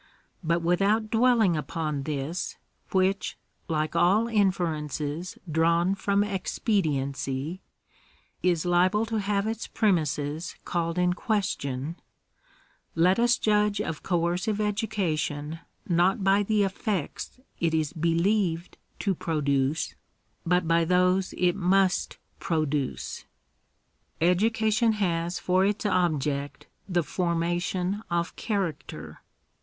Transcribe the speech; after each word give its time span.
But 0.43 0.63
without 0.63 1.11
dwelling 1.11 1.55
upon 1.55 2.01
this, 2.09 2.57
which, 2.89 3.37
like 3.67 3.95
all 3.95 4.27
inferences 4.27 5.37
drawn 5.47 5.93
from 5.93 6.23
expediency, 6.23 7.61
is 8.41 8.65
liable 8.65 9.05
to 9.05 9.19
have 9.19 9.45
its 9.45 9.67
premises 9.67 10.55
called 10.65 10.97
in 10.97 11.13
question, 11.13 11.97
let 12.95 13.19
us 13.19 13.37
judge 13.37 13.79
of 13.79 14.01
ooercive 14.01 14.59
education 14.59 15.59
not 15.87 16.23
by 16.23 16.41
the 16.41 16.63
effects 16.63 17.39
it 17.59 17.75
is 17.75 17.93
believed 17.93 18.79
to 18.97 19.13
produce, 19.13 19.93
but 20.47 20.67
by 20.67 20.83
those 20.83 21.35
it 21.37 21.55
must 21.55 22.17
produce, 22.39 23.25
k 24.19 24.31
Education 24.31 24.93
has 24.93 25.37
for 25.37 25.63
its 25.63 25.85
object 25.85 26.65
the 26.89 27.03
formation 27.03 28.01
of 28.09 28.35
character. 28.35 29.19